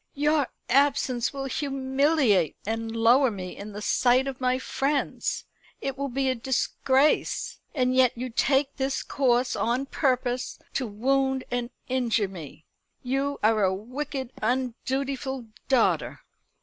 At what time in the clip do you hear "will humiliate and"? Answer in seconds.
1.31-2.95